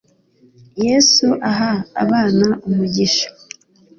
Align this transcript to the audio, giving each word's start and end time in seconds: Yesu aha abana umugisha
Yesu 0.85 1.27
aha 1.49 1.71
abana 2.03 2.47
umugisha 2.67 3.27